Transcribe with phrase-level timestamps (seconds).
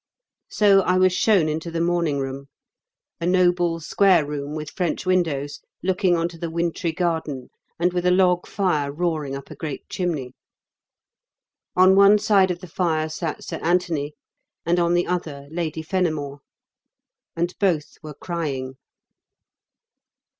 [0.49, 2.47] So I was shewn into the morning room
[3.19, 8.07] a noble square room with French windows, looking on to the wintry garden, and with
[8.07, 10.33] a log fire roaring up a great chimney.
[11.75, 14.15] On one side of the fire sat Sir Anthony,
[14.65, 16.39] and on the other, Lady Fenimore.
[17.35, 18.77] And both were crying.